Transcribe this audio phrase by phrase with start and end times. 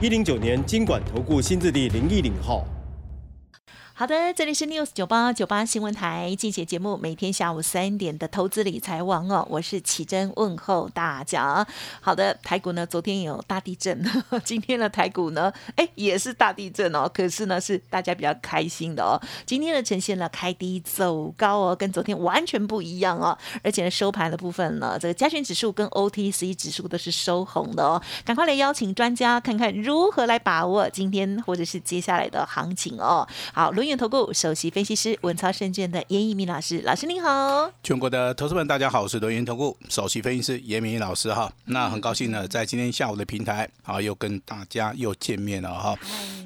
[0.00, 2.64] 一零九年经管投顾新字第零一零号。
[3.98, 11.66] 好的，这里是 News 九八九八新闻台，进行节目，每天下午三点的投资理财王哦，我是奇珍问候大家。
[12.00, 14.00] 好的，台股呢昨天有大地震，
[14.44, 19.20] 今天的台股呢，哎也是大地震哦，可是呢是大家比较开心的哦。
[19.44, 28.00] 今天呢呈现了开低走高哦，跟昨天完全不一样哦，而且呢收盘的部分呢，这个加权指数跟 OTC 指数都是收红的哦。
[28.24, 33.26] 赶快来邀请专家看看如何来把握今天或者是接下来的行情哦。
[33.52, 33.87] 好，轮。
[33.96, 45.96] 投顾首席分析师文超证券的严一鸣老师，老师您好，全国的投资们大家好，我是轮元投顾首席分析师严明老师哈，那很高兴呢，在今天下午的平台啊，又跟大家又见面了哈。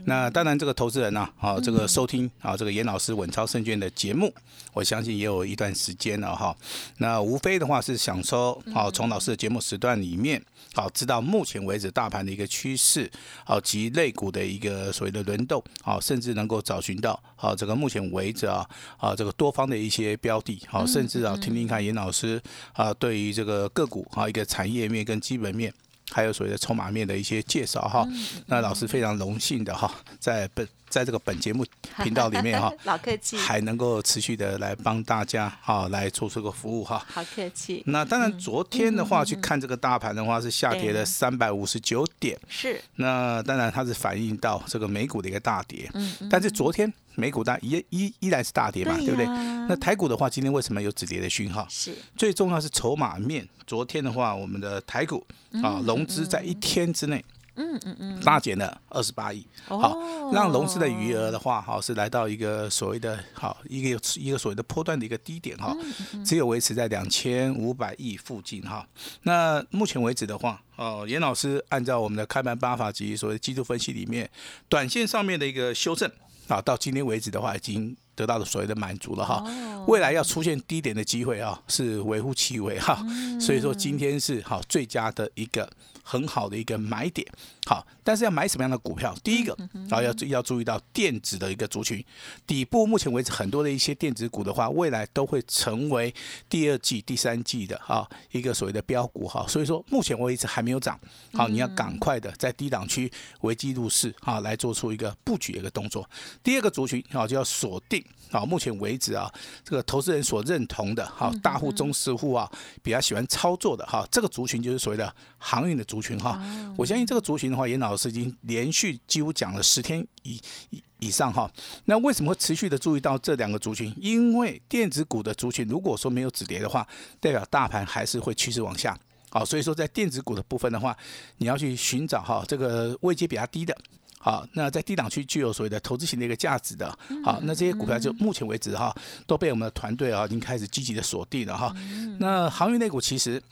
[0.04, 4.32] 那当然，这个投资人呢，啊，这个收听啊，这个严老师稳超证券的节目，
[4.72, 6.54] 我相信也有一段时间了哈。
[6.98, 10.42] 那无非的话是想说，好，从老师的节目时段里面，
[10.74, 13.08] 好，知道目前为止大盘的一个趋势，
[13.44, 18.64] 好，及类股的一个所谓的轮动，好，甚至能够找寻到，好，这个目前为止啊，
[18.98, 22.40] 啊，这个多方的一些标的，好，甚至啊，听听看严老师
[22.72, 25.74] 啊，对于这个个股啊，一个产业面跟基本面。
[26.10, 28.06] 还有所谓的筹码面的一些介绍哈，
[28.46, 31.64] 那老师非常荣幸的哈，在本在这个本节目
[32.04, 37.82] 频道里面哈，老客气，还能够持续的来帮大家哈来做出个服务哈，好客气。
[37.86, 42.78] 那当然昨天的话去看这个大盘的话是下跌了三百五十九点，是。
[42.96, 49.26] 那当然它是反映到这个美股的一个大跌，嗯，但是昨天美股大依依依然是大跌嘛，对不对？
[49.68, 51.66] 那台股的话今天为什么有止跌的讯号？
[51.68, 51.94] 是。
[52.16, 55.24] 最重要是筹码面，昨天的话我们的台股。
[55.62, 57.22] 啊，融资在一天之内，
[57.56, 59.98] 嗯嗯嗯，大减了二十八亿，好，
[60.32, 65.76] 让融资的余额的话，好是来到一个所谓的，好一个一个所谓的波段的一个低点哈，
[66.24, 68.88] 只有维持在两千五百亿附近哈。
[69.24, 74.30] 那目前为止的话，哦，严老师按照我们的开盘八法及所谓技术分析里面，
[74.70, 76.10] 短线上面的一个修正
[76.52, 79.42] 啊，到今天为止的话，已经得到了所谓的满足了哈。
[79.86, 83.04] 未来要出现低点的机会啊，是微乎其微哈，
[83.40, 85.68] 所以说今天是好最佳的一个。
[86.04, 87.24] 很好的一个买点，
[87.64, 89.14] 好，但是要买什么样的股票？
[89.22, 89.56] 第一个，
[89.88, 92.04] 然后要要注意到电子的一个族群
[92.46, 96.12] 底部，目前为止很多的一些电子股的话，未来都会成为
[96.48, 99.46] 第二季、第三季的哈一个所谓的标股哈。
[99.46, 100.98] 所以说，目前为止还没有涨，
[101.34, 103.08] 好，你要赶快的在低档区
[103.42, 106.08] 危机入市哈，来做出一个布局的一个动作。
[106.42, 112.50] 第二个族群啊就要锁定啊，目前为止啊，这个投资人所认同的哈大户、中实户啊
[112.82, 115.82] 比较喜欢操作的哈，这个族群就是所谓的航运的。
[115.92, 116.40] 族群哈，
[116.78, 121.50] 我相信这个族群的话，严老师已经连续几乎讲了十天以以以上哈。
[121.84, 123.94] 那为什么会持续的注意到这两个族群？
[124.00, 126.86] 因为电子股的族群如果说没有止跌的话，
[127.20, 128.98] 代表大盘还是会趋势往下。
[129.28, 130.96] 好，所以说在电子股的部分的话，
[131.36, 133.76] 你要去寻找哈这个位阶比较低的，
[134.18, 138.94] 好，那在低档区具有所谓的投资型的一个价值的，好，那这些股票就目前为止哈
[139.26, 141.74] 都被我们的团队啊已经开始积极的锁定了哈。
[142.18, 143.42] 那航运类股其实。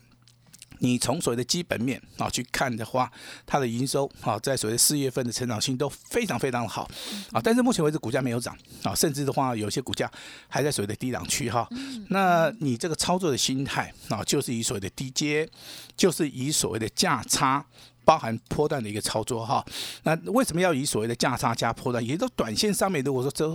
[0.81, 3.11] 你从所谓的基本面啊去看的话，
[3.47, 6.91] 它的营收啊在所谓的四月份的成长性都非常非常的好
[7.33, 10.11] 啊，但是目前为止股价没有涨啊，甚至的话有些股价
[10.49, 11.69] 还在所谓的低档区哈。
[12.09, 15.49] 那你这个操作的心态啊，就是以所谓的低阶，
[15.97, 17.65] 就是以所谓的价差。
[18.03, 19.65] 包含波段的一个操作哈，
[20.03, 22.05] 那为什么要以所谓的价差加波段？
[22.05, 23.47] 也都短线上面，如果说这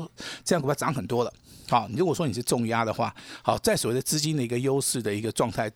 [0.46, 1.34] 这样股票涨很多了，
[1.68, 5.70] 好，如果说你是重压的话，好，在所谓的资金的一个优势的一个状态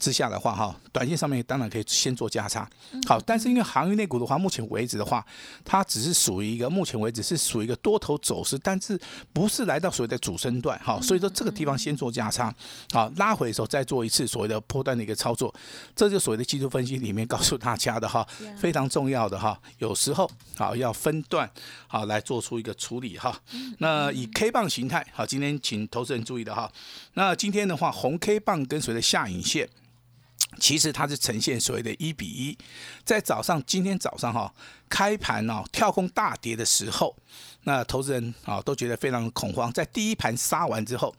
[0.00, 2.68] 之下的话，哈，短线上面当然可以先做价差，
[3.06, 5.24] 好，但是因为航运类股的话，目前为止的话，
[5.64, 9.00] 它只是属于一个目前为止是属于一个多头走势，但是
[9.32, 12.54] 不是来到所谓的主升段，哈，所以说这个地方先做价差，
[12.92, 15.54] 好，拉回的时候再做一次所谓的波段的一个操作，
[15.94, 18.10] 这就所谓的技术分析里面告诉大家的。
[18.10, 18.26] 哈，
[18.58, 21.48] 非常重要的哈，有时候好要分段
[21.86, 23.32] 好来做出一个处理哈。
[23.78, 26.68] 那以 K 棒形态好，今天请投资人注意的哈。
[27.14, 29.68] 那今天的话，红 K 棒跟随着下影线
[30.58, 32.58] 其实它是呈现所谓的一比一，
[33.04, 34.52] 在早上今天早上哈
[34.88, 37.16] 开盘哦跳空大跌的时候，
[37.62, 41.14] 那投资人啊都觉得非常恐慌，在第一盘杀完之后，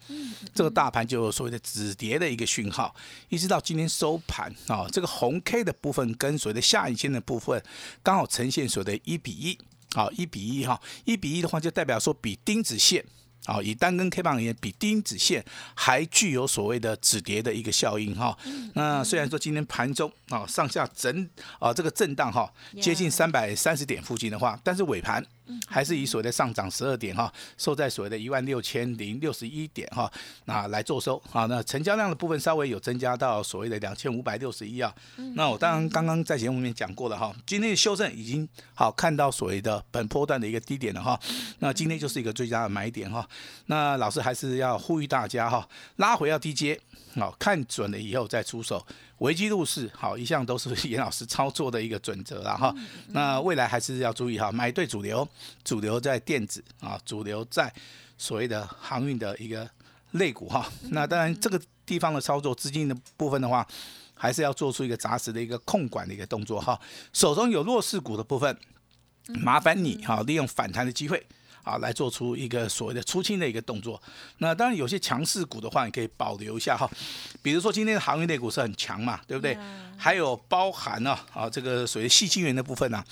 [0.53, 2.93] 这个大盘就有所谓的止跌的一个讯号，
[3.29, 7.63] 一直到今天收盘啊，这个红 K 的部分跟所谓的下影线的部分
[8.03, 9.57] 刚好呈现所谓的一比一，
[9.93, 13.05] 好一比一哈，一比一的话就代表说比钉子线。
[13.45, 15.43] 啊，以单根 K 棒而言，比钉子线
[15.75, 18.37] 还具有所谓的止跌的一个效应哈。
[18.73, 21.29] 那虽然说今天盘中啊上下整
[21.59, 22.51] 啊这个震荡哈，
[22.81, 25.25] 接近三百三十点附近的话，但是尾盘。
[25.67, 30.11] 还是以所谓的上涨十二点哈，收在所谓的一万六千零六十一点哈，
[30.45, 31.45] 那来做收啊。
[31.45, 34.93] 那成交量的部分稍微有增加到所谓的两千五百六十一啊。
[35.35, 41.19] 那我当然刚刚在节目里面讲过了哈，今天的修正已经好看到所谓的本波段的一个低点了哈。
[41.59, 43.27] 那今天就是一个最佳的买点哈。
[43.67, 46.79] 那老师还是要呼吁大家哈，拉回要低接，
[47.15, 48.85] 好看准了以后再出手。
[49.21, 52.73] 危机入市，好，一向都是 严老师操作的一个准则了哈。
[53.09, 55.27] 那未来还是要注意哈，买对主流，
[55.63, 57.71] 主流在电子啊，主流在
[58.17, 59.69] 所谓的航运的一个
[60.11, 60.67] 类股哈。
[60.89, 63.65] 那当然这个地方的操作资金的部分的话，
[64.15, 66.79] 还是要做出一个扎实的一个控管的一个动作哈。
[67.13, 68.57] 手中有弱势股的部分，
[69.43, 71.23] 麻烦你哈，利用反弹的机会。
[71.63, 74.01] 啊，来做出一个所谓的出清的一个动作。
[74.37, 76.89] 那当然有些强势股的话，你可以保留一下哈。
[77.41, 79.57] 比如说今天的航运类股是很强嘛，对不对？
[79.97, 83.03] 还有包含呢啊，这个所谓细晶圆的部分呢。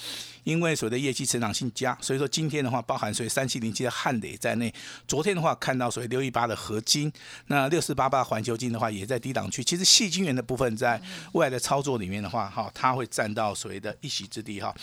[0.44, 4.74] 因为所谓的业绩成长性佳，所以说今天的话，包含所谓三七零七的汉磊在内。
[5.08, 7.12] 昨天的话，看到所谓六一八的合金，
[7.48, 9.64] 那六四八八环球金的话，也在低档区。
[9.64, 11.02] 其实细晶元的部分，在
[11.34, 14.74] 未来的操作里面的话，哈，它会占到所谓的一席之地哈。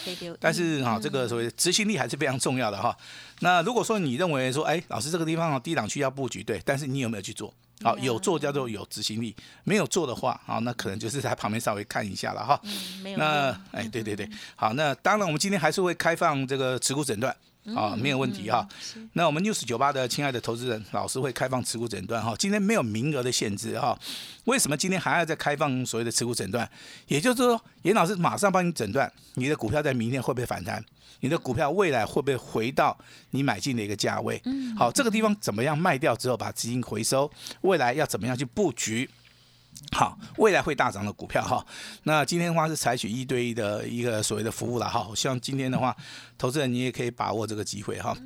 [0.41, 2.97] 但是哈，这个所谓执行力还是非常重要的哈。
[3.41, 7.53] 那如果说你认为说，哎，老师这个地方低档区要布局，对，但是你有没有去做？
[7.83, 12.59] 好，有做叫做有执行力，没有做的话，好，那可能就是在旁边稍微看一下了哈。
[13.19, 17.37] 那，哎， 对对对，好，那当然我们今天还是会开放这个持股诊断，
[17.75, 18.67] 啊，没有问题哈。
[19.13, 22.35] 那我们 news 九八的亲爱的投资人，老师会开放持股诊断哈。
[22.39, 23.99] 今天没有名额的限制哈。
[24.45, 26.69] 为什么今天还要再开放所谓的持股诊断？
[27.09, 30.83] 也就是说，严老师马上帮你诊断，你的股票在明天会不会反弹？
[31.21, 32.97] 你的股票未来会不会回到
[33.31, 34.41] 你买进的一个价位？
[34.45, 37.31] 嗯，好，这个地方怎么样卖掉之后把资金回收？
[37.63, 39.09] 未来要怎么样去布局？
[39.93, 41.65] 好，未来会大涨的股票哈。
[42.05, 45.07] 那今天的话是采取一对一的一个所谓的服务了哈。
[45.09, 45.95] 我希望今天的话，
[46.39, 48.17] 投资人你也可以把握这个机会哈。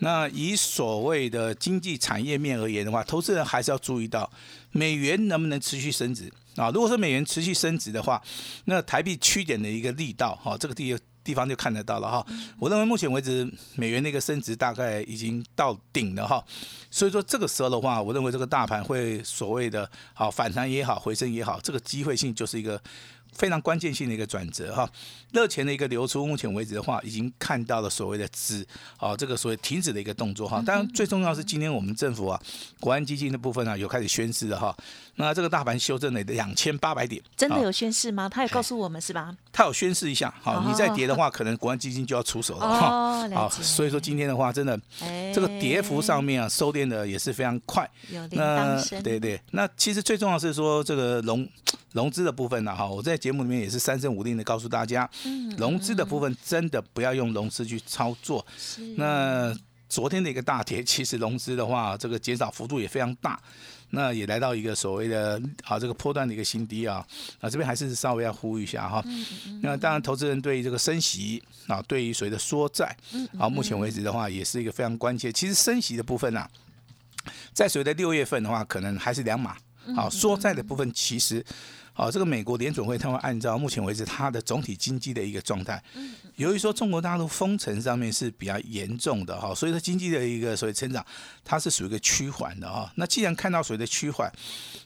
[0.00, 4.30] 那以所谓的经济产业面而言的话，投资人还是要注意到
[4.70, 6.70] 美元能不能持续升值啊？
[6.70, 8.22] 如果说美元持续升值的话，
[8.66, 10.96] 那台币区点的一个力道哈，这个地。
[11.28, 12.26] 地方就看得到了哈，
[12.58, 16.42] 我认为目前为止美元那个升值大概已经到顶了哈，
[16.90, 22.80] 所以说这个时候的话，我认为这个大盘会所谓的好反弹也好，回升也好，这个机会性就是一个。
[23.36, 24.88] 非常关键性的一个转折哈，
[25.32, 28.66] 热钱的一个流出，目前为止的话，已经看到了所谓的止，
[28.98, 30.62] 哦，这个所谓停止的一个动作哈。
[30.64, 32.40] 当然，最重要是今天我们政府啊，
[32.80, 34.76] 国安基金的部分啊，有开始宣示了哈。
[35.16, 38.28] 那这个大盘修正了两千八百点，真的有宣示吗？
[38.28, 39.34] 他有告诉我们是吧？
[39.52, 43.28] 他有宣示一下，好，你再跌的话，可能国安基金就要出手了哈。
[43.30, 44.80] 好，所以说今天的话，真的，
[45.34, 47.88] 这个跌幅上面啊，收敛的也是非常快。
[48.30, 51.48] 那对对，那其实最重要是说这个融。
[51.92, 55.08] 融资的部分呢，哈，我在节目里面也是三声五令的告诉大家，
[55.56, 58.46] 融资的部分真的不要用融资去操作。
[58.96, 59.54] 那
[59.88, 63.40] 昨天的一个大跌，其实融资的话，这个减少幅度也非常大，
[63.90, 67.04] 那也来到一个所谓的啊这个波段的一个新低啊。
[67.40, 69.02] 啊，这边还是稍微要呼吁一下哈。
[69.62, 72.94] 那当然，投资人对于这个升息啊，对于所谓的缩债
[73.38, 75.32] 啊，目前为止的话，也是一个非常关切。
[75.32, 76.46] 其实升息的部分呢，
[77.54, 79.56] 在所谓的六月份的话，可能还是两码。
[79.94, 81.44] 好，缩债的部分其实。
[81.92, 85.82] 好，这个美国联准会它会按照目前为止它的总体经济的一个状态，
[86.36, 91.04] 由于说中国大陆封城上面是比较严重的哈，所以说经济的一个所谓成长，
[91.44, 92.88] 它是属于一个趋缓的哈。
[92.94, 94.32] 那既然看到所谓的趋缓，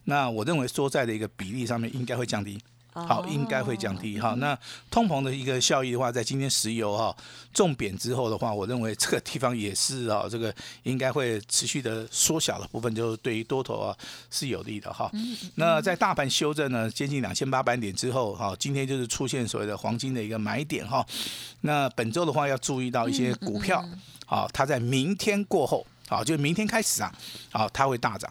[0.05, 2.59] 那我认为缩债的一个比例上面应该会降低。
[2.93, 4.35] 好，应该会降低哈。
[4.35, 4.57] 那
[4.91, 7.17] 通膨的一个效益的话，在今天石油哈
[7.55, 13.97] 重贬之后的话，我认为这个地方也是啊， 这个应该会持续的缩小的部分，就是对于多头啊
[14.31, 15.11] 是有利的哈。
[15.55, 21.07] 那在大盘修正呢，接近两千八百点之后哈，今天就是出现所谓的黄金的一个买点哈。
[21.63, 23.83] 那本周的话要注意到一些股票，
[24.27, 27.11] 好，它在明天过后，好，就明天开始啊，
[27.51, 28.31] 好，它会大涨。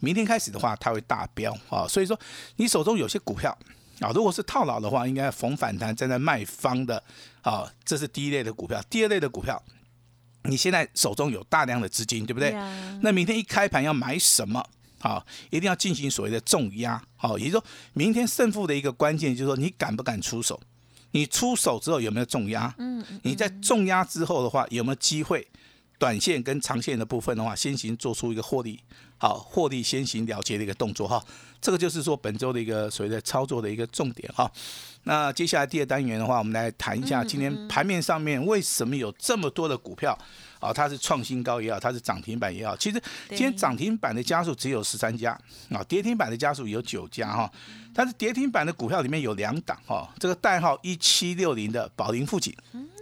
[0.00, 1.86] 明天开始的话，它会大飙啊。
[1.86, 2.18] 所以说，
[2.56, 3.56] 你手中有些股票。
[4.00, 7.02] 啊，如果是套牢的话，应该逢反弹站在卖方的
[7.42, 8.82] 啊，这是第一类的股票。
[8.90, 9.62] 第二类的股票，
[10.44, 12.52] 你现在手中有大量的资金，对不对？
[13.02, 14.64] 那明天一开盘要买什么？
[14.98, 17.64] 好，一定要进行所谓的重压，好，也就是说
[17.94, 20.60] 明天胜负的一个关键就是说你敢不敢出手，
[21.12, 22.74] 你出手之后有没有重压？
[22.76, 25.46] 嗯，你在重压之后的话有没有机会，
[26.00, 28.80] 短线跟长线的部分的话先行做出一个获利，
[29.18, 31.22] 好，获利先行了结的一个动作哈，
[31.60, 34.50] 这个就是说本周的一个所谓的操作的一个重点哈。
[35.04, 40.18] 那接下来第二单元的话，我们来谈一下今天盘面上面为什么有这么多的股票。
[40.60, 45.32] 啊，它是创新高也好，它是涨停板也好，其实今天涨停板的家数只有十三家，
[45.70, 47.50] 啊，跌停板的家数有九家哈。
[47.94, 52.54] 但是跌停板的股票里面有两档哈，这个代号一七六零的宝林富锦，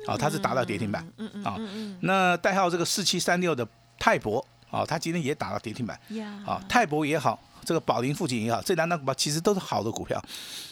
[0.08, 1.06] 啊，它是达到跌停板，
[1.44, 1.60] 啊，
[2.00, 3.66] 那代号这个四七三六的
[3.98, 6.00] 泰博，啊，它今天也打到跌停板，
[6.46, 10.20] 啊，泰博也好，这个宝林附近也好，这两档股票其实都是好的股票。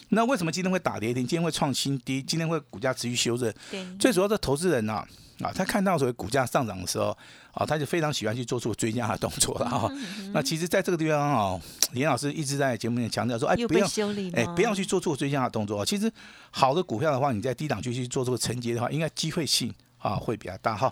[0.09, 1.27] 那为什么今天会打跌停？
[1.27, 2.23] 今天会创新低？
[2.23, 3.53] 今天会股价持续修正？
[3.99, 5.05] 最主要的投资人呢？
[5.41, 7.17] 啊，他看到所谓股价上涨的时候，
[7.53, 9.93] 啊，他就非常喜欢去做出追加的动作了哈。
[10.33, 11.61] 那其实，在这个地方啊，
[11.93, 13.87] 严老师一直在节目里面强调说，哎，不要，
[14.33, 15.85] 哎，不要去做出追加的动作。
[15.85, 16.11] 其实，
[16.51, 20.91] 好的股票的话，你在低档区去做这个承接的话，应该机会性啊会比较大哈。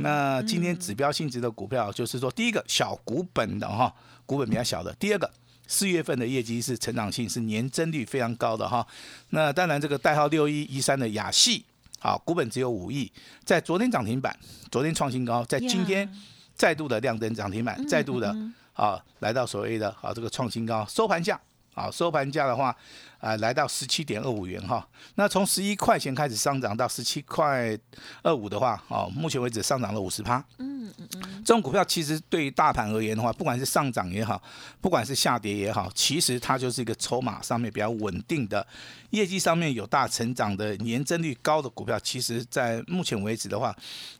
[0.00, 3.94] 那今天指标性质的股票，就是说，第一个小股本的哈，
[4.26, 5.30] 股本比较小的；第二个，
[5.68, 8.84] 四月份的业绩是成长性是年增率非常高的哈。
[9.30, 11.64] 那当然，这个代号六一一三的雅系。
[11.98, 13.10] 好，股本只有五亿，
[13.44, 14.36] 在昨天涨停板，
[14.70, 16.08] 昨天创新高，在今天
[16.54, 18.34] 再度的亮灯涨停板，再度的
[18.72, 21.40] 啊来到所谓的啊这个创新高，收盘价
[21.74, 22.74] 啊收盘价的话。
[23.20, 24.86] 啊，来到十七点二五元哈，
[25.16, 27.76] 那从十一块钱开始上涨到十七块
[28.22, 30.36] 二五的话，哦，目前为止上涨了五十趴。
[30.58, 34.38] 嗯嗯嗯，这种股票其实对于大盘而言的话，不管是上涨也好，
[34.82, 38.66] 不管是下跌也好，其实它就是一个筹码上面比较稳定的，
[39.12, 43.74] 业绩上面有大成长的，年增率高的股票，其实在目前为止的话，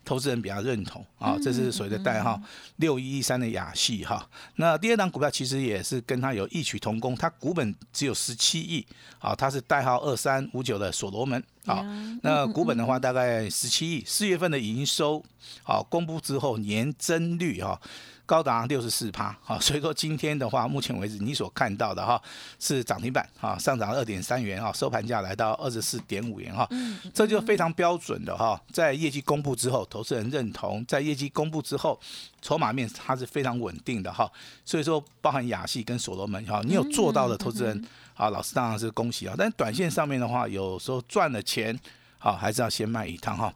[0.07, 2.41] 投资人比较认同啊，这是所谓的代号
[2.77, 4.27] 六一一三的雅系哈。
[4.57, 8.87] 那第二档股票其实也是跟它有异曲同工，它股本只有十七亿。
[9.19, 11.43] 啊，它是代号二三五九的所罗门。
[11.67, 11.85] 好，
[12.23, 15.21] 那股本的话大概十七亿，四月份的营收
[15.65, 17.81] 好公布之后，年增率哈。
[18.27, 22.21] 高达六十四趴，哈，所以说今天的话，目前为止你所看到的哈
[22.61, 26.69] 是涨停板，哈，上涨二点三元，哈，收盘价来到二十四点五元，哈，
[27.15, 31.99] 这就非常标准的哈，在业绩公布之后，投资人认同，在业绩公布之后，
[32.43, 34.31] 筹码面它是非常稳定的哈，
[34.63, 37.83] 所以说包含雅戏跟所罗门，哈，你有做到的投资人，
[38.13, 41.75] 啊，老师当然是恭喜啊，但短线上面的话，有时候赚了钱，
[42.19, 43.53] 好，还是要先卖一趟哈。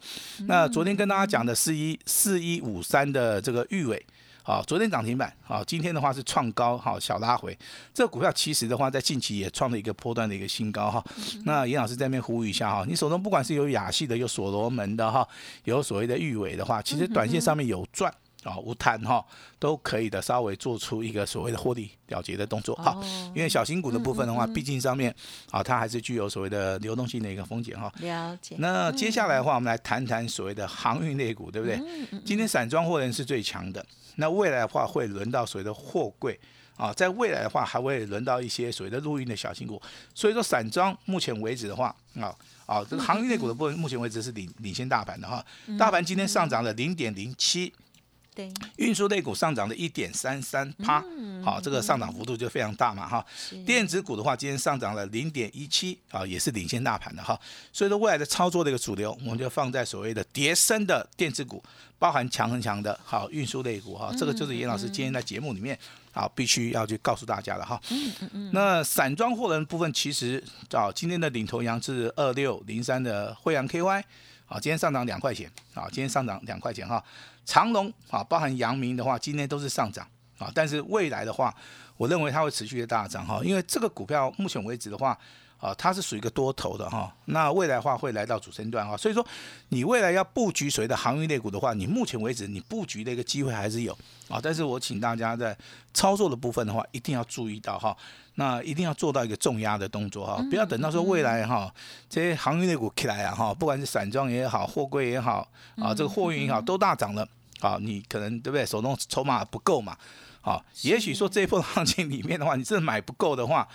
[0.47, 4.05] 那昨天跟大家讲的四一四一五三的这个玉尾。
[4.45, 7.57] 好，昨天涨停板，好，今天的话是创高，好，小拉回。
[7.95, 11.05] 这个股票其实的话，在近期也创了一个波段的一个新高哈。
[11.45, 15.25] 那严老师在那边呼吁一下哈，你手中不管是有雅系的，有所罗门的哈，
[15.63, 19.25] 有所谓的玉尾的话，其实短线上面有赚啊，无碳哈，
[19.59, 22.99] 都可以的，稍微做出一个所谓的获利了结的动作哈。
[23.35, 25.15] 因为小型股的部分的话，毕竟上面
[25.51, 27.93] 啊，它还是具有所谓的流动性的一个风险哈。
[28.01, 28.57] 了解。
[28.59, 31.81] 那接下来的话，我们来谈谈所谓的航运类股，对不对？
[32.25, 33.85] 今天散装货人是最强的。
[34.17, 36.39] 那未来的话会轮到所谓的货柜
[36.77, 39.81] 啊，在未来的话还会轮到一些所谓的陆运的小型股，
[40.15, 42.35] 所以说散装目前为止的话啊
[42.67, 45.45] 啊这个航运类股的部分目前为止是领领先大盘的哈，
[45.79, 47.73] 大盘今天上涨了零点零七。
[48.35, 51.05] 对，运输类股上涨了一点三三趴，
[51.45, 53.25] 好，这个上涨幅度就非常大嘛哈。
[53.67, 57.39] 电子股的话，今天上涨了零点一七，啊，也是领先大盘的哈。
[57.75, 61.63] 所以说未来的操作的一个主流，我们就放在所谓的叠升的电子股，
[61.99, 64.11] 包含强很强的，好运输类股哈。
[64.19, 65.79] 这个就是严老师今天在节目里面
[66.13, 67.79] 啊，必须要去告诉大家的哈。
[67.91, 68.51] 嗯嗯嗯。
[68.55, 74.03] 那散装货轮部分，其实啊，今天的领头羊是二六零三的惠阳 KY。
[74.47, 77.03] 啊，今天上涨两块钱，啊，今天上涨两块钱哈。
[77.45, 80.07] 长隆啊，包含阳明的话，今天都是上涨
[80.39, 80.51] 啊。
[80.55, 81.55] 但是未来的话，
[81.97, 85.19] 我认为它会持续的大涨哈，因为这个股票目前为止的话。
[85.63, 89.25] 啊，它是属于一个多头的哈，那未来的话会来到主升段哈，所以说
[89.69, 93.97] 你未来要布局所谓的航运类股的话，你目前为止你布局的一个机会还是有
[94.29, 95.57] 啊，但是我请大家在
[95.95, 97.97] 操作的部分的话，一定要注意到哈，
[98.35, 101.73] 那一定要做到一个重压的动作哈，不要等到说未来哈
[102.11, 107.25] 这些航运类股起来啊哈，不管是散装也好，货柜也好啊，这个货运也好都大涨了
[107.63, 108.67] 好，你可能对不对？
[108.67, 109.97] 手中筹码不够嘛，
[110.41, 113.69] 啊，也许说这一波行情里面的话，你真的买不够的话。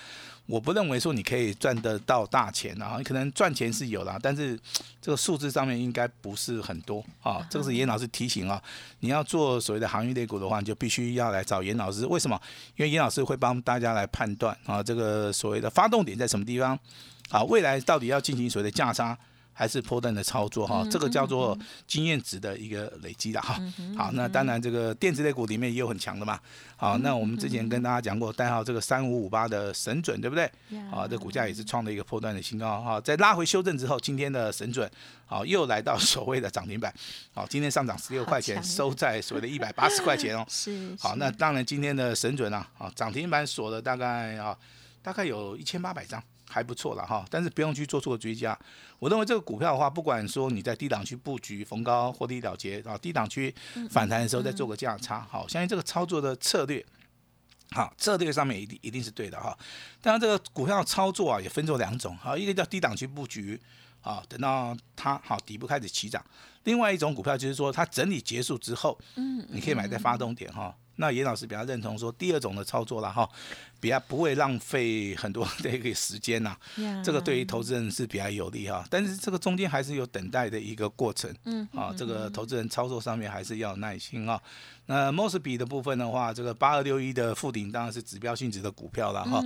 [0.45, 4.57] 我不认为说你可以赚得到大钱啊，你可能赚钱是有啦，但是
[5.01, 7.45] 这个数字上面应该不是很多啊。
[7.49, 8.61] 这个是严老师提醒啊，
[8.99, 12.05] 你要做所谓的行业类股的话，你就必须要来找严老师。
[12.05, 12.37] 为什么？
[12.75, 16.77] 因为严老师会帮大家来判断啊，这个所谓的发动点在什么地方
[17.29, 19.17] 啊，未来到底要进行所谓的价差。
[19.57, 23.59] 还是波段的操作哈，这个叫做经验值的一个累积的哈。
[23.97, 26.39] 好，那当然这个电子类股里面也有很强的嘛。
[26.75, 30.45] 好，那我们之前跟大家讲过，代号这个三五五八的神准，对不对？
[30.91, 33.01] 啊，这股价也是创了一个破断的新高哈。
[33.01, 34.87] 在拉回修正之后，今天的神准，
[35.25, 36.93] 好又来到所谓的涨停板。
[37.33, 40.45] 好，今天上涨十六块钱，收在所谓的一百八十块钱哦。
[40.47, 40.95] 是。
[40.99, 44.55] 好，那当然今天的神准啊，啊涨停板锁了大概啊，
[45.01, 46.23] 大概有一千八百张。
[46.49, 48.57] 还不错了哈，但是不用去做错追加。
[48.99, 53.53] 我认为这个股票的话，不管说你在低档区布局逢高获利了结啊，低档区
[53.89, 56.83] 反弹的时候再做个价差，好，相信这个操作的策略，
[57.71, 59.57] 好，策略上面一定一定是对的哈。
[60.01, 63.59] 当然，这个股票操作啊也分作两种，好，一个叫低档区布局
[64.01, 66.21] 啊，等到它好底部开始起涨；
[66.63, 70.75] 另外一种股票就是说它整理结束之后，嗯，你可以买在发动点哈。
[70.97, 73.27] 那严老师比较认同说第二种的操作了哈。
[73.79, 76.57] 比较不会浪费很多 的一个时间呐，
[77.03, 78.83] 这个对于投资人是比较有利哈。
[78.89, 84.41] 但是这个中间还是有等待的一个过程，嗯，啊，这个投资人操作上面还是要耐心啊。
[84.87, 89.43] 那 mos 比的部分的话，这个八二六一的附顶当然是指标性质的股票了哈。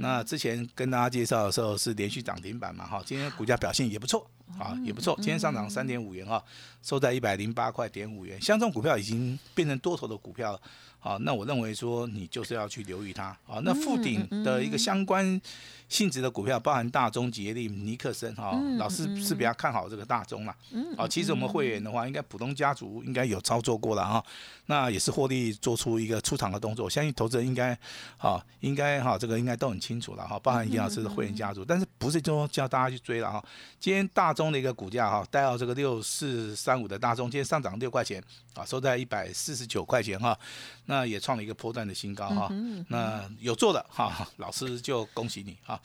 [0.00, 4.28] 那之前跟大家介绍的时候是连续涨停板嘛哈，今天股价表现也不错
[4.58, 6.42] 啊，也不错，今天上涨三点五元啊，
[6.82, 8.42] 收在一百零八块点五元。
[8.42, 10.60] 像这种股票已经变成多头的股票了。
[11.00, 13.60] 好，那我认为说你就是要去留意它好。
[13.62, 15.40] 那附顶的一个相关
[15.88, 20.54] 性质的股票，包含大中、捷力、尼克森哈，老师是比较看好这个大中啦。
[20.96, 24.24] 好，其实我们会员的话，应该普通家族应该有操作过了哈。
[24.66, 27.78] 那也是获利做出一个出场的动作，我相信投资人应该
[28.18, 30.38] 好，应该哈，这个应该都很清楚了哈。
[30.40, 33.42] 包含严老师的会员家族，但是不是说叫大家去追了哈。
[33.80, 38.22] 今天大中的一个股价哈，带到这个六四三五的大中，今天上涨六块钱
[38.54, 40.38] 啊，收在一百四十九块钱哈。
[40.90, 42.50] 那也创了一个波段的新高哈，
[42.88, 45.78] 那有做的哈， 老师就恭喜你哈。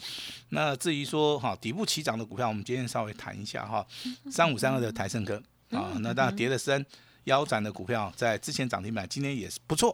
[0.49, 3.85] 那至于说哈底部起涨的股票，我们今天稍微谈一下哈。
[4.31, 5.35] 三五三二的台盛科
[5.71, 6.85] 啊，那当然跌的深
[7.25, 9.93] 腰斩的股票，在之前涨停板，今天也是不错，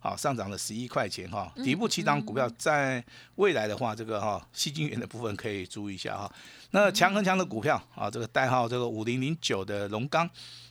[0.00, 1.52] 好上涨了十一块钱哈。
[1.62, 3.04] 底部起涨股票，在
[3.36, 6.32] 未来的话，这个哈细晶圆的部分可以注意一下哈。
[6.72, 10.28] 那强很强的股票啊，这个代号这个五零零九的龙钢，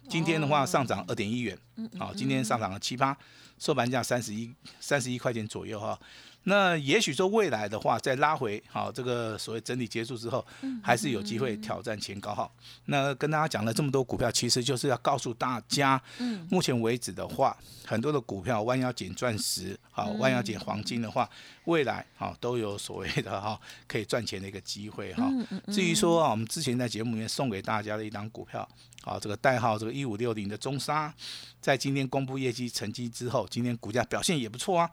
[0.09, 1.57] 今天的话上涨二点一元，
[1.97, 3.17] 好，今天上涨了七八。
[3.59, 5.99] 收盘价三十一三十一块钱左右哈，
[6.43, 10.43] 那也许说未来的话再拉回好，这个所谓整理结束之后，
[10.81, 12.49] 还是有机会挑战前高哈。
[12.85, 16.01] 那跟大家讲了这么多股票，其实就是要告诉大家，
[16.49, 17.55] 目前为止的话，
[17.85, 21.29] 很多的股票弯腰捡钻石，好弯腰捡黄金的话，
[21.65, 25.29] 未来好都有所谓的哈可以赚钱的一个机会哈。
[25.67, 28.67] 至于说啊，我们之前在节目里面送给大家的一档股票。
[29.01, 31.13] 好，这个代号这个一五六零的中沙，
[31.61, 34.89] 在今天公布业绩成绩之后，今天股价表现也不错啊。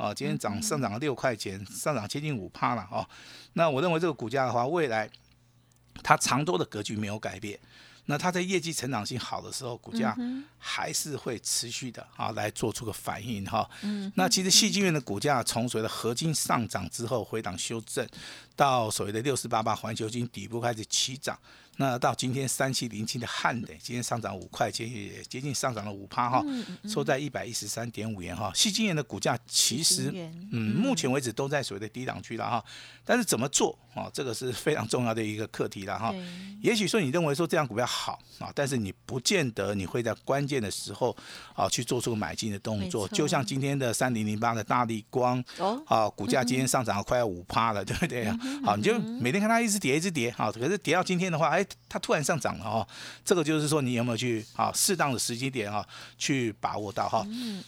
[0.00, 3.06] 好，今天涨上涨了六块钱，上涨接近五趴了哦。
[3.52, 5.06] 那我认为这个股价的话，未来
[6.02, 7.60] 它长多的格局没有改变。
[8.06, 10.16] 那它在业绩成长性好的时候，股价
[10.56, 13.68] 还是会持续的啊来做出个反应哈。
[14.14, 18.08] 那其实戏剧院的股价从所谓的合金上涨之后回档修正，
[18.56, 21.38] 到所谓的六四八八环球金底部开始起涨。
[21.80, 26.44] 那到今天三七零七的汉的，今天上涨五块钱，也接近上涨了五趴哈，
[26.86, 28.52] 收在一百一十三点五元哈。
[28.54, 30.12] 细晶元的股价其实，
[30.52, 32.62] 嗯，目前为止都在所谓的低档区了哈。
[33.02, 34.10] 但是怎么做啊？
[34.12, 36.14] 这个是非常重要的一个课题了哈。
[36.60, 41.16] 也许说你认为说这样股票好啊，但是你不见得你会在关键的时候
[41.54, 43.08] 啊去做出买进的动作。
[43.08, 45.42] 就像今天的三零零八的大力光，
[45.86, 48.38] 啊，股价今天上涨了快要五趴了，对不对啊？
[48.62, 51.66] 好，你就每天看它一直跌一直跌，好，可是跌到今天的话，哎。
[51.88, 52.88] 它突然上涨了哈，
[53.24, 55.84] 这个就是说你有没有去啊适当的时机点啊
[56.16, 57.26] 去把握到哈。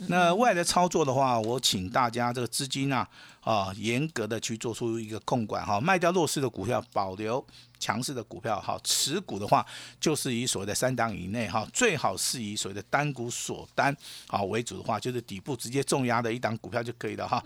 [0.08, 3.08] 那未来的操作的话，我请大家这个资金啊
[3.42, 7.44] 啊严格的去做出一个控管哈，卖掉弱势的股票，保留。
[7.82, 9.66] 强势的股票哈，持股的话
[10.00, 13.92] 就是以所谓的三档以内哈，最好是以所谓的单股锁单
[14.28, 17.42] 好为主的话，就是底部直接重压的一档股票就可以了哈。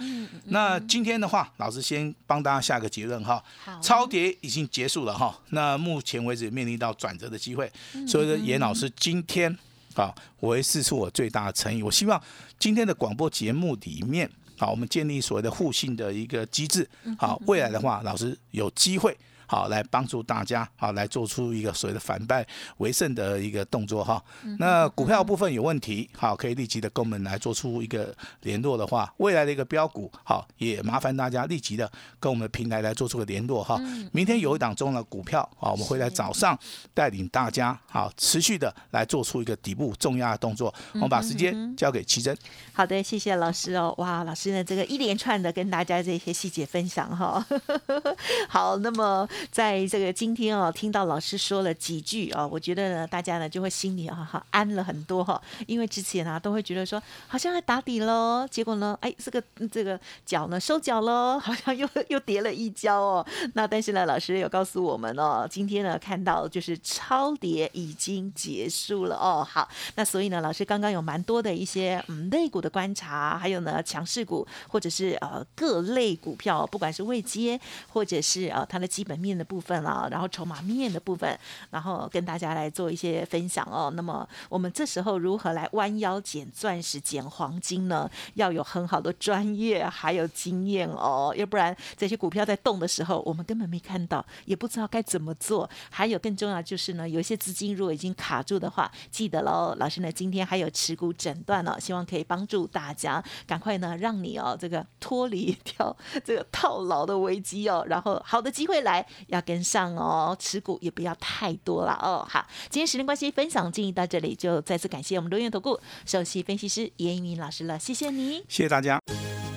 [0.49, 3.43] 那今天的话，老师先帮大家下个结论哈，
[3.81, 5.41] 超跌已经结束了哈。
[5.53, 7.73] 那目前为止面临到转折的机会，
[8.07, 9.51] 所以说严老师今天
[9.95, 12.23] 啊，我会试出我最大的诚意，我希望
[12.59, 16.89] 今天的广播节目里面好，我们建立所谓的互信的一个机制，
[17.19, 19.17] 好，未来的话，老师有机会。
[19.47, 22.47] 好，来帮助大家，好来做出一个所谓的反败
[22.79, 24.23] 为胜的一个动作哈。
[24.59, 33.81] 那股票部分有问题，好，可以立即的跟我们来做出一个联络的话，未来的一个标股，好，也麻烦大家立即的跟我们的平台来做出个联络哈。
[34.13, 36.59] 明天有一档中的股票，啊，我们会在早上
[36.93, 40.75] 带领大家，好，持续的来做出一个底部重要的动作。
[40.95, 42.37] 我们把时间交给奇珍。
[42.73, 43.95] 好的，谢谢老师哦。
[43.99, 47.47] 哇，老师呢这个一连串的跟大家这些细节分享哈。
[48.49, 49.29] 好，那么。
[49.51, 63.27] 在这个今天哦，听到老师说了几句哦，我觉得呢，大家呢就会心里哈哈安了很多哈，因为之前啊都会觉得说好像要打底喽，结果呢，哎，这个这个脚呢收脚喽， 好像又又跌了一跤哦。
[63.55, 69.47] 那但是呢，老师有告诉我们哦，今天呢看到就是超跌已经结束了哦。
[69.49, 81.37] 好，那所以呢，老师刚刚有蛮多的一些嗯内股的观察，还有呢强势股或者是呃各类股票，不管是未接或者是呃它的基本面面的部分啦，然后筹码面的部分，
[81.71, 83.91] 然后跟大家来做一些分享哦。
[83.97, 88.09] 那么我们这时候如何来弯腰捡钻石、捡黄金呢？
[88.35, 95.69] 要有很好的专业还有经验哦，要不然这些股票在动的时候，我们根本没看到，也不知道该怎么做。
[95.91, 112.27] 还有更重要就是呢，有一些资金如果已经卡住的话，记得喽，老师呢今天还有持股诊断哦，希望可以帮助大家赶快呢让你哦这个脱离掉这个套牢的危机哦，然后好的机会来要跟上哦，持股也不要太多了哦。
[112.29, 119.01] 好，今天时间关系，分享建议到这里，就再次感谢我们罗源投顾首席分析师严一鸣老师了，谢谢你，谢谢大家。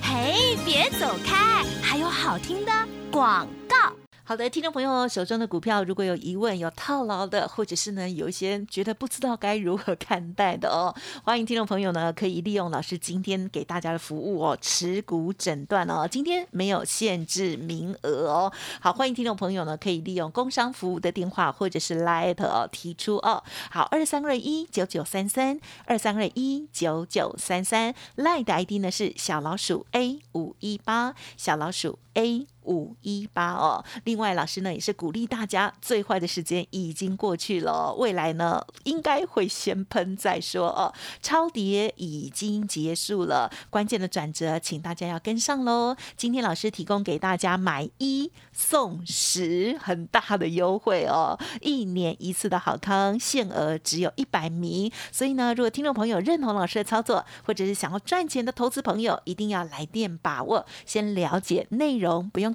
[0.02, 2.72] 嘿，别走开，还有好听的
[3.10, 3.99] 广告。
[4.30, 18.52] 好的，听众朋友手中的股票如果有疑问、有套牢的，或者是呢有一些觉得不知道该如何看待的哦， 欢迎听众朋友呢可以利用老师今天给大家的服务哦，持股诊断哦，今天没有限制名额哦。
[18.80, 23.42] 好，欢迎听众朋友呢可以利用工商服务的电话或者是 Light 哦提出哦。
[23.72, 32.46] 好，二三二一九九三三二三二一九九三三 lie 的 ID 呢是小老鼠 A 五一八小老鼠 A。
[32.70, 40.94] 五一八哦，另外老师呢也是鼓励大家，最坏的时间已经过去了，未来呢应该会先喷再说哦。
[41.20, 45.96] 超跌已经结束了，关键的转折，请大家要跟上喽。
[46.16, 54.92] 今天老师提供给大家买一送十，很大的优惠哦，一年一次的好康，限额只有一百名。
[55.10, 62.54] 所以呢，如果听众朋友认同老师的操作，或者是想要赚钱的投资朋友，一定要来电把握，先了解内容，不用。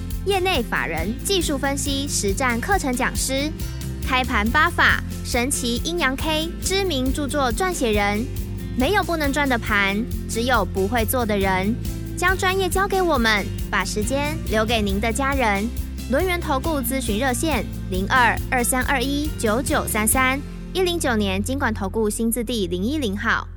[0.25, 3.51] 业内法人技术分析实战课程讲师，
[4.07, 8.23] 开盘八法神奇阴阳 K 知名著作撰写人，
[8.77, 11.73] 没有不能赚的盘，只有不会做的人。
[12.15, 15.67] 将专业交给我们，把时间留给您的家人。
[16.11, 20.39] 轮源投顾咨询热线零二二三二一九九三三
[20.71, 23.47] 一零九年经管投顾新字第零一零号。